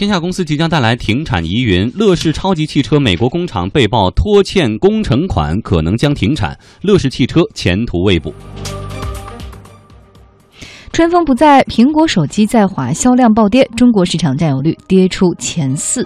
[0.00, 6.58] 天下公司即将带来停产疑云，乐视超级汽车美国工厂被曝拖欠工程款，可能将停产。
[6.80, 8.32] 乐视汽车前途未卜。
[10.90, 16.02] 春风不再，苹果手机在华销量暴跌，中国市场占有率跌出前四。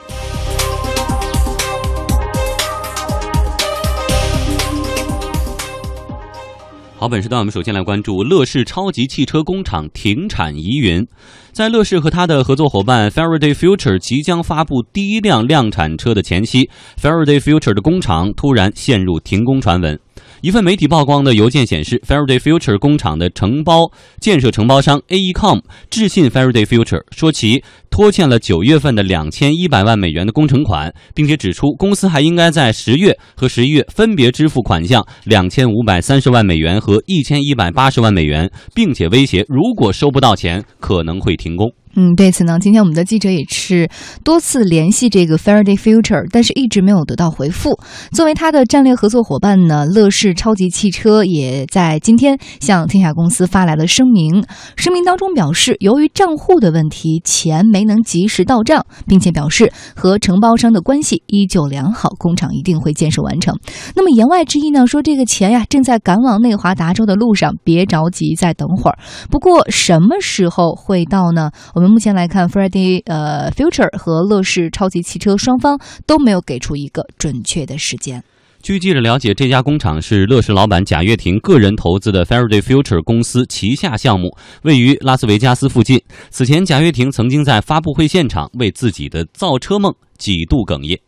[6.96, 11.04] 好，本时段我们首先来关注乐视超级汽车工厂停产疑云。
[11.50, 19.98] 在乐视和他的合作伙伴 Faraday Future 即将发布第一辆量产车的前夕，Faraday Future 的工厂突然陷入停工传闻。
[20.44, 23.90] 一份媒体曝光的邮件显示，Faraday Future 工厂的承包
[24.20, 41.72] 建设承包商 AECOM 致信 Faraday Future，说其拖欠了九月份的两千一百万美元的工程款，并且指出公司还应该在十月和十一月分别支付款项两千五百三十万美元和一千一百八十万美元，并且威胁如果收不到钱，可能会停工。
[41.96, 43.88] 嗯，对此呢，今天我们的记者也是
[44.24, 47.78] 多次联系这个 Faraday Future，但是一直没有得到回复。
[48.10, 54.44] 作为他的战略合作伙伴呢，乐视超级汽车也在今天向天下公司发来了声明。
[54.76, 63.56] 声明当中表示，由于账户的问题，钱没能及时到账，并且表示和承包商的关系依旧良好，工厂一定会建设完成。
[63.94, 68.98] 那么言外之意呢，说这个钱呀正在赶往内华达州的路上，别着急，再等会儿。
[69.30, 71.52] 不过什么时候会到呢？
[71.72, 71.83] 我们。
[71.84, 78.24] 我们目前来看，Friday 呃 Future 和乐视超级汽车双方都没有给出一个准确的时间。
[78.62, 86.00] 据记者了解，这家工厂是乐视老板贾跃亭个人投资的 Faraday Future 公司旗下项目，位于拉斯维加斯附近。
[86.30, 90.98] 此前，贾跃亭曾经在发布会现场为自己的造车梦几度哽咽。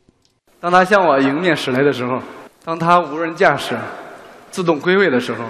[0.61, 2.21] 当他向我迎面驶来的时候，
[2.63, 3.79] 当他无人驾驶、
[4.51, 5.43] 自动归位的时候，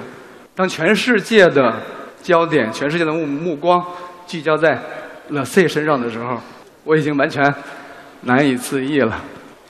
[0.54, 1.82] 当全世界的
[2.22, 3.84] 焦点、全世界的目目光
[4.28, 4.80] 聚焦在。
[5.28, 6.40] 乐 C 身上的时候，
[6.84, 7.52] 我已经完全
[8.22, 9.20] 难以自抑了，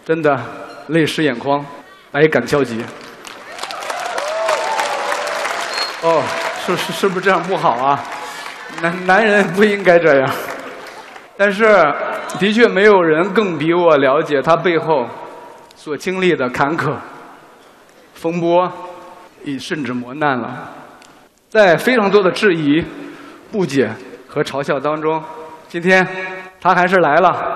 [0.05, 0.39] 真的
[0.89, 1.65] 泪湿眼眶，
[2.11, 2.85] 百感交集。
[6.03, 6.23] 哦，
[6.65, 8.05] 是是是不是这样不好啊？
[8.83, 10.31] 男男人不应该这样。
[11.37, 11.65] 但是，
[12.39, 15.07] 的确没有人更比我了解他背后
[15.75, 16.95] 所经历的坎坷、
[18.15, 18.71] 风波，
[19.45, 20.71] 以甚至磨难了。
[21.49, 22.85] 在非常多的质疑、
[23.51, 23.91] 不解
[24.29, 25.23] 和嘲笑当中。
[25.69, 26.07] 今天
[26.61, 27.55] 他还是来了。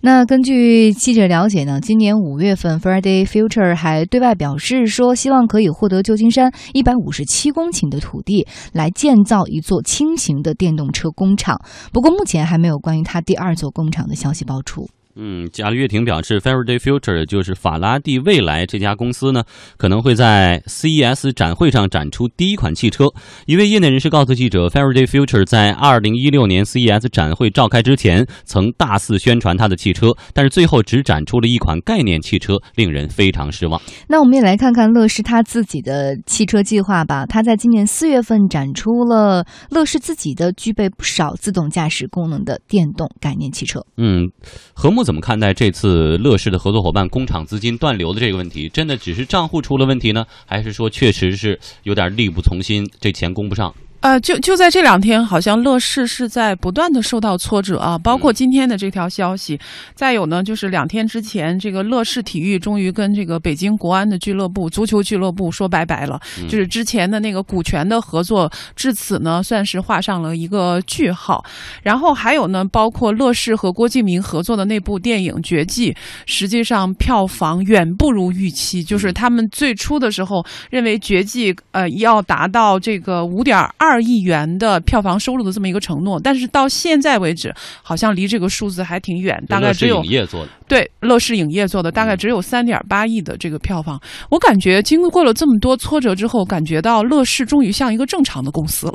[0.00, 11.60] 那根据记者了解呢，今年五月份，Friday Future 还对外表示说，希望可以获得旧金山一百五十七公顷的土地，来建造一座轻型的电动车工厂。
[11.92, 14.88] 不过，目前还没有关于他第二座工厂的消息爆出。
[15.20, 19.42] 嗯，贾跃亭表示，Faraday Future 就是法拉第未来这家公司呢，
[19.76, 23.06] 可能会在 CES 展会上展出第一款汽车。
[23.46, 33.82] 一位业内人士告诉记者，Faraday Future 在2016年 CES 展会召开之前，曾大肆宣传他的汽车，但是最后只展出了一款概念汽车，令人非常失望。
[34.06, 37.26] 那我们也来看看乐视他自己的汽车计划吧。
[37.26, 43.84] 他在今年四月份展出了乐视自己的具备不少自动驾驶功能的电动概念汽车。
[43.96, 44.30] 嗯，
[44.72, 45.07] 和睦。
[45.08, 48.68] 怎么看待这次乐视的合作伙伴工厂资金断流的这个问题？
[48.68, 53.74] 真的只是账户出了问题呢，还是说确实是有点力不从心，这钱供不上？
[54.00, 59.58] 呃，就就在这两天，好像乐视是在不断的受到挫折啊，包括今天的这条消息。
[59.92, 71.44] 再有呢，就是两天之前，这个乐视体育终于跟这个北京国安的俱乐部足球俱乐部说拜拜了，就是之前的那个股权的合作，至此呢算是画上了一个句号。
[71.82, 75.92] 然后还有呢，包括乐视和郭敬明合作的那部电影《绝技》，
[76.24, 83.87] 实际上票房远不如预期，就是他们最初的时候认为《绝技》呃要达到这个五点二。
[83.88, 90.50] 二亿元的票房收入的这么一个承诺，但是到现在为止，好像离这个数字还挺远，大概只有影业做的。
[90.68, 94.00] 对，乐视影业做的大概只有三点八亿的这个票房。
[94.30, 98.94] 我感觉经过了这么多挫折之后，感觉到乐视终于像一个正常的公司了。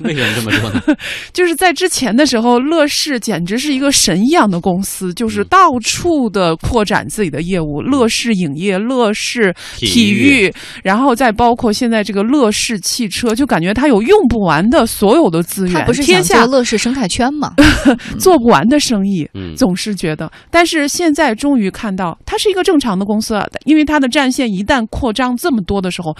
[0.00, 0.82] 为什么这么说呢？
[1.32, 7.80] 就是在之前的时候，乐视简直是一个神一样的公司，就是到处的扩展自己的业务。
[7.80, 10.52] 乐视影业、乐视体育，
[10.82, 14.00] 然后再包括现在这个乐视汽车，就感觉它有。
[14.10, 17.52] 用不完的所有的资源，不是天下乐视生态圈吗？
[18.18, 20.28] 做不完的生意，总是觉得。
[20.50, 23.48] 但是现在终于看到，它是一个正常的公司了。
[23.64, 26.16] 因为它的战线一旦扩张这么多的时候，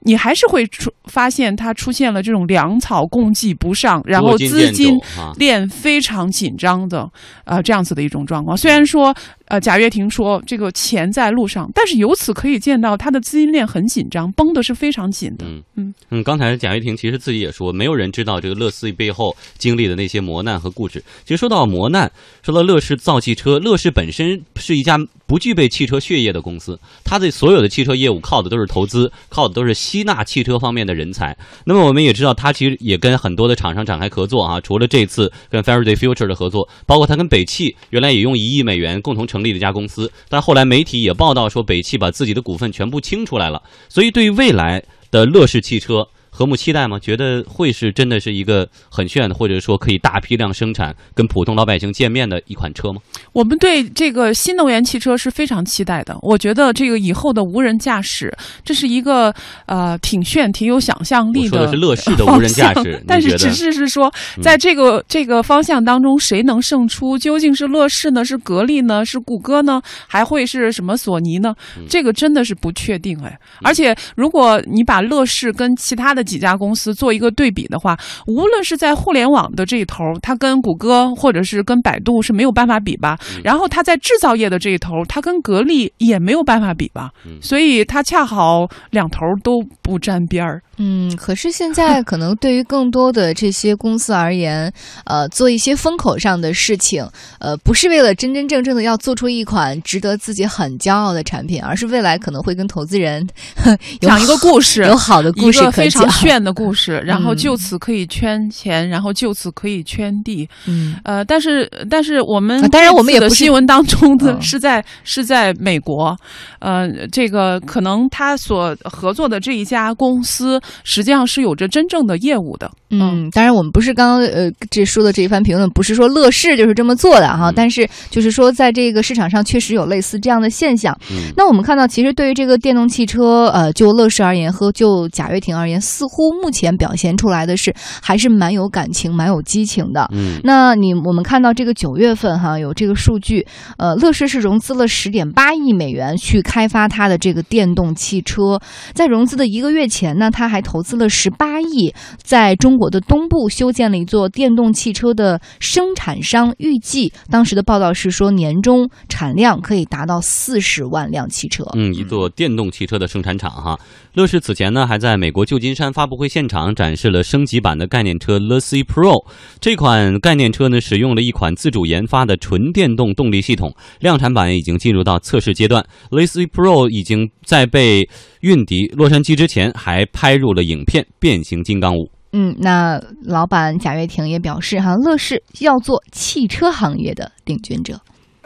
[0.00, 4.98] 你还是会出发现它出现了这种粮草供给不上，然后资金
[5.36, 7.08] 链非常紧张的
[7.44, 8.56] 呃这样子的一种状况。
[8.56, 9.14] 虽然说。
[9.50, 15.44] 呃，贾跃亭说这个钱在路上，但是由此可以见到他的资金链很紧张，绷的是非常紧的。
[15.44, 21.02] 嗯嗯嗯，刚才贾跃亭其实自己也说，没有人知道这个乐视背后经历的那些磨难和故事。
[21.24, 22.08] 其实说到磨难，
[22.44, 31.36] 说到乐视造汽车，乐视本身是一家不具备汽车血液的公司，它的所有的汽车业务靠的都是投资，靠的都是吸纳汽车方面的人才。
[31.64, 43.62] 那么我们也知道，它其实也跟很多的厂商展开合作啊，除了这次跟 Faraday Future 的合作，包括它跟北汽原来也用一亿美元共同成成立了一家公司，但后来媒体也报道说，北汽把自己的股份全部清出来了。
[43.88, 46.06] 所以对于未来的乐视汽车，
[46.40, 46.98] 和睦期待吗？
[46.98, 53.02] 觉得会是真的是一个很炫的，或者说可以大批量生产、跟普通老百姓见面的一款车吗？
[53.34, 56.16] 我们对这个新能源汽车是非常期待的。
[56.22, 58.34] 我觉得这个以后的无人驾驶，
[58.64, 59.30] 这是一个
[59.66, 64.10] 呃挺炫、挺有想象力我说的是乐视的无人驾驶 但是只是是说，
[64.42, 67.18] 在这个、这个方向当中，谁能胜出？
[67.18, 68.24] 究竟是乐视呢？
[68.24, 69.04] 是格力呢？
[69.04, 69.82] 是谷歌呢？
[70.06, 71.54] 还会是什么索尼呢？
[71.86, 73.38] 这个真的是不确定哎。
[73.60, 77.98] 而且，如果你把乐视跟其他的几家公司做一个对比的话，
[78.28, 83.18] 无论是在互联网的这一头，它跟谷歌或者是跟百度是没有办法比吧。
[83.42, 87.10] 然后它在制造业的这一头，它跟格力也没有办法比吧。
[87.42, 90.62] 所以它恰好两头都不沾边儿。
[90.82, 94.72] 嗯，可是现在可能对于更多的这些公司而言，
[95.04, 97.06] 呃，做一些风口上的事情，
[97.38, 103.26] 呃，不是为了真真正正的要做出一款值得自己很骄傲的产品，而是未来可能会跟投资人
[104.00, 106.10] 有讲一个故事，有好的故事可一个非常。
[106.10, 110.48] 炫的故事， 然后嗯就此可以圈钱，然后就此可以圈地。
[110.66, 116.16] 嗯呃，但是但是我们啊当然我们也不是新闻当中的嗯是在是在美国，
[116.58, 122.70] 呃，这个可能他所合作的这一家公司实际上是有着真正的业务的。
[122.90, 130.96] 嗯，当然，我们不是刚刚呃这说的这一番评论，不是说乐视就是这么做的哈，嗯但是就是说在这个市场上确实有类似这样的现象。
[131.10, 137.72] 嗯那我们看到，其实对于这个电动汽车，呃，就乐视而言和就贾跃亭而言，似乎目前表现出来的是
[138.02, 140.08] 还是蛮有感情、蛮有激情的。
[140.12, 143.46] 嗯那你我们看到这个九月份哈有这个数据，
[143.78, 148.58] 呃，乐视是融资了十点八亿美元去开发它的这个电动汽车，
[148.94, 161.64] 在融资的一个月前呢，它还投资了十八亿，在中国的东部修建了一座电动汽车的生产商，预计当时的报道是说年终产量可以达到四十万辆汽车。
[161.74, 163.78] 嗯，一座电动汽车的生产厂哈。
[164.14, 169.24] 乐视此前呢，还在美国旧金山发布会现场展示了升级版的概念车 l e c Pro。
[169.60, 175.84] 这款概念车呢，使用了一款自主研发的纯电动动力系统，量产版已经进入到测试阶段。
[176.10, 178.08] l e c Pro 已经在被
[178.40, 182.06] 运抵洛杉矶之前，还拍入了影片《变形金刚五》。
[182.32, 188.00] 嗯，那老板贾跃亭也表示哈，乐视要做汽车行业的领军者。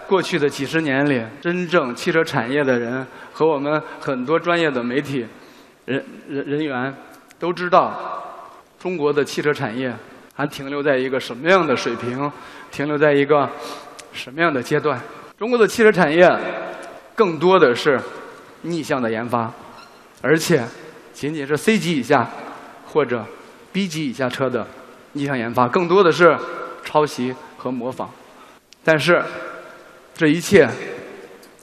[0.06, 5.24] 过去的几十年里，真正汽车产业的人和我们很多专业的媒体
[5.86, 6.94] 人人人员
[7.38, 7.94] 都知道，
[8.78, 9.94] 中国的汽车产业
[10.34, 12.30] 还停留在一个什么样的水平，
[12.70, 13.48] 停留在一个
[14.12, 15.00] 什么样的阶段。
[15.36, 16.30] 中国的汽车产业
[17.14, 18.00] 更多的是
[18.62, 19.52] 逆向的研发，
[20.22, 20.64] 而且
[21.12, 22.30] 仅仅是 C 级以下
[22.86, 23.24] 或者
[23.72, 24.66] B 级以下车的
[25.12, 26.36] 逆向研发，更多的是
[26.84, 28.10] 抄袭和模仿。
[28.82, 29.22] 但是，
[30.14, 30.68] 这一切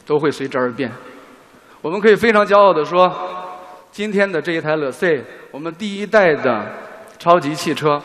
[0.05, 0.91] 都会随之而变。
[1.81, 3.30] 我们可以非常骄傲地说，
[3.91, 5.21] 今天的这一台乐 C，
[5.51, 6.65] 我们第一代的
[7.19, 8.01] 超级汽车，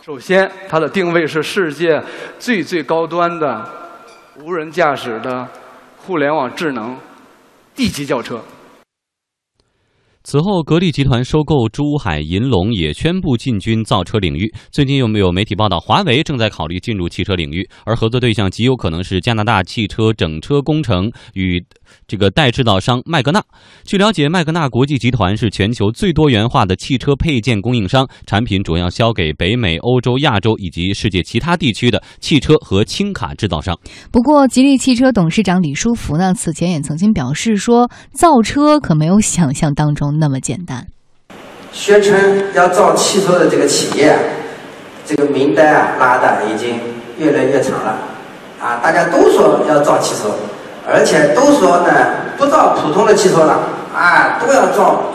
[0.00, 2.00] 首先它的定位是世界
[2.38, 3.68] 最最高端的
[4.40, 5.48] 无人驾驶的
[5.96, 6.96] 互联网智能
[7.74, 8.40] D 级轿车。
[10.26, 14.50] 此后，格力集团收购珠海银隆，也宣布进军造车领域。
[14.70, 21.62] 最近有没有媒体报道，华为正在考虑进入汽车领域，而合作对象极有可能是加拿大汽车整车工程与
[22.06, 23.42] 这个代制造商麦格纳。
[23.84, 33.78] 据了解，麦格纳国际集团是全球最多元化的汽车配件供应商，产品主要销给北美、欧洲、亚洲以及世界其他地区的汽车和轻卡制造商。
[34.10, 40.86] 不过，吉利汽车董事长李书福呢，此前也曾经表示说，造车可没有想象当中那么简单。
[41.72, 44.20] 宣称要造汽车的这个企业啊，
[45.04, 46.78] 这个名单啊拉的已经
[47.18, 47.98] 越来越长了，
[48.60, 50.32] 啊，大家都说要造汽车，
[50.86, 51.92] 而且都说呢
[52.36, 55.14] 不造普通的汽车了，啊，都要造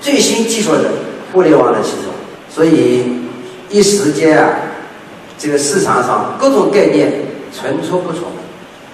[0.00, 0.90] 最新技术的
[1.32, 2.08] 互联网的汽车，
[2.50, 3.22] 所以
[3.70, 4.50] 一时间啊，
[5.38, 7.12] 这个市场上各种概念
[7.52, 8.22] 层出不穷，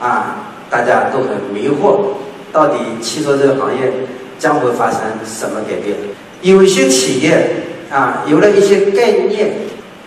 [0.00, 0.36] 啊，
[0.70, 2.14] 大家都很迷惑，
[2.52, 3.92] 到底汽车这个行业
[4.38, 5.96] 将会发生什么改变？
[6.42, 9.52] 有些企业啊，有了一些概念，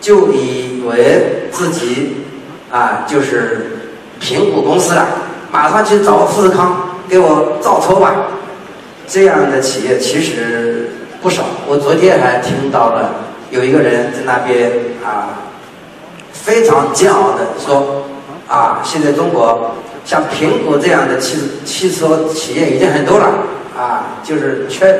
[0.02, 2.18] 就以为自己
[2.72, 3.90] 啊就是
[4.22, 5.08] 苹果公司了，
[5.52, 8.28] 马上去找富士康给我造车吧。
[9.08, 10.90] 这样的企业其实
[11.22, 11.44] 不少。
[11.68, 13.12] 我昨天还听到了
[13.52, 14.72] 有一个人在那边
[15.06, 15.46] 啊，
[16.34, 18.04] 非常煎熬的说
[18.48, 23.28] 啊，现在中国像苹果这样的汽汽车企业已经很多了
[23.78, 25.00] 啊，就是缺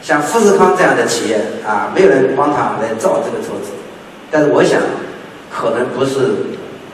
[0.00, 3.72] 像富士康这样的企业啊，没有人帮他来造这个车子。
[4.30, 4.80] 但是我想，
[5.50, 6.34] 可能不是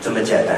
[0.00, 0.56] 这么简单。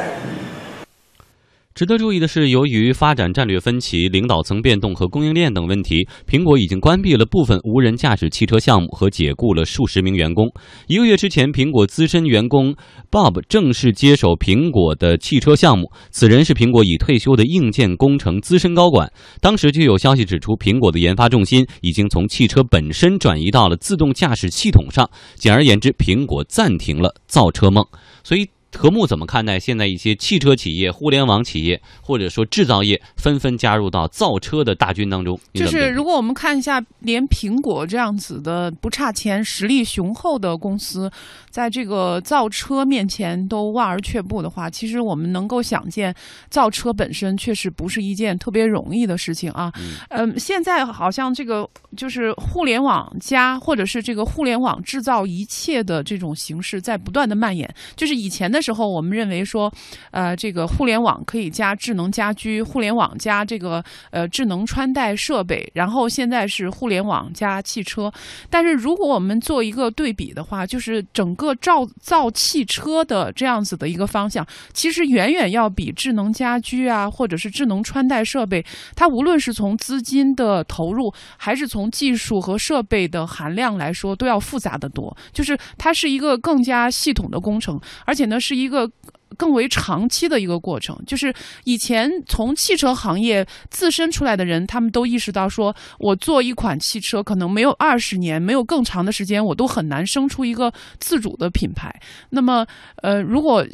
[1.75, 10.53] 值得注意的是，由于发展战略分歧、领导层变动和供应链等问题，苹果已经关闭了部分无人驾驶汽车项目和解雇了数十名员工。
[10.87, 12.75] 一个月之前，苹果资深员工
[13.11, 15.91] Bob 正式接手苹果的汽车项目。
[16.11, 19.11] 此人是苹果已退休的硬件工程资深高管。
[19.41, 25.09] 当时就有消息指出，苹果的研发重心已经从汽车本身转移到了自动驾驶系统上。
[25.37, 27.83] 简而言之，苹果暂停了造车梦。
[28.23, 28.47] 所以。
[28.75, 35.39] 何木怎么看待现在一些汽车企业、互联网企业或者说制造业纷纷加入到造车的大军当中？
[35.53, 41.11] 就是如果我们看一下，连苹果这样子的不差钱、实力雄厚的公司，
[41.51, 46.15] 在这个造车面前都望而却步的话，其实我们能够想见，
[46.49, 49.71] 造车本身确实不是一件特别容易的事情啊。
[50.09, 58.62] 嗯，现在好像这个就是互联网加或者是这个互联网制造一切的这种形式在不断的蔓延，就是以前的。
[58.63, 59.71] 时候，我们认为说，
[60.13, 68.11] 呃，这个互联网可以加智能家居，互联网加这个呃智能穿戴设备，然后现在是互联网加汽车。
[68.49, 78.65] 但是如果我们做一个对比的话，就是整个造造汽车的这样子的一个方向，其实远远要比智能家居啊，或者是智能穿戴设备，
[78.95, 85.15] 它无论是从资金的投入，还是从技术和设备的含量来说，都要复杂的多。
[85.33, 88.52] 就是它是一个更加系统的工程，而且呢是。
[88.53, 88.91] 是一个
[89.39, 91.33] 更为长期的一个过程，就是
[91.65, 101.91] 以前从汽车行业自身出来的人，他们都意识到，说我做一款汽车，可能没有二十年，没有更长的时间，我都很难生出一个自主的品牌。
[102.29, 102.67] 那么，
[102.97, 103.67] 呃，如果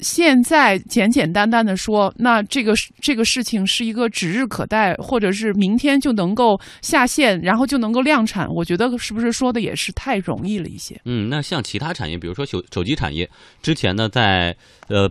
[0.00, 8.48] 现在简简单单的说，那这个这个事情是一个指日可待，或者是明天就能够下线，然后就能够量产。
[8.48, 11.00] 我觉得是不是说的也是太容易了一些？
[11.04, 13.28] 嗯，那像其他产业，比如说手手机产业，
[13.62, 14.56] 之前呢，在
[14.88, 15.10] 呃。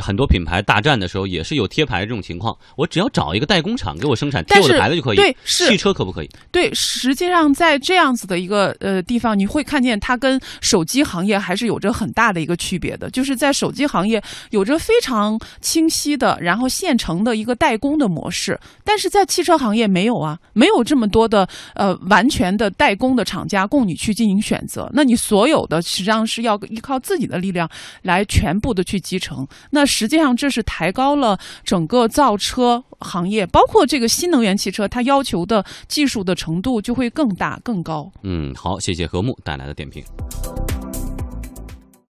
[0.00, 5.16] 很多品牌大战的时候也是有贴牌这种情况，我只要找一个代工厂给我生产贴我的牌子就可以。
[5.16, 6.30] 对，是汽车可不可以？
[6.50, 13.10] 对，实际上在这样子的一个呃地方，你会看见它跟手机行业还是有着很大的一个区别的。
[13.10, 24.90] 就是在手机行业有着非常清晰的，然后现成的一个代工的模式，但是在汽车行业没有啊，没有这么多的呃完全的代工的厂家供你去进行选择。
[24.92, 27.68] 那你所有的实际上是要依靠自己的力量
[28.02, 29.46] 来全部的去集成。
[29.86, 38.10] 实际上，这是抬高了整个造车行业，包括这个新能源汽车，它要求的技术的程度就会更大更高。
[38.22, 40.04] 嗯，好，谢谢何木带来的点评。